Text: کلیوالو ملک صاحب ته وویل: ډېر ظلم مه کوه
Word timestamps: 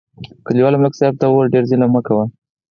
کلیوالو 0.45 0.79
ملک 0.81 0.93
صاحب 0.99 1.15
ته 1.19 1.25
وویل: 1.27 1.53
ډېر 1.53 1.63
ظلم 1.69 1.89
مه 1.93 2.01
کوه 2.07 2.25